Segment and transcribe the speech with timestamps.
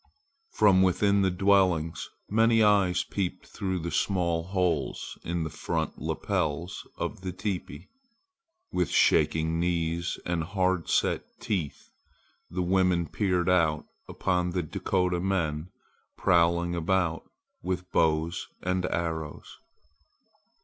[0.53, 6.87] From within the dwellings many eyes peeped through the small holes in the front lapels
[6.97, 7.87] of the teepee.
[8.71, 11.91] With shaking knees and hard set teeth,
[12.49, 15.69] the women peered out upon the Dakota men
[16.17, 17.29] prowling about
[17.61, 19.59] with bows and arrows.